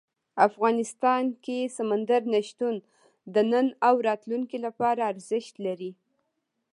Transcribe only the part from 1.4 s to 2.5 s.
کې سمندر نه